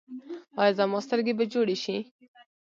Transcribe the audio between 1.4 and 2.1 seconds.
جوړې شي؟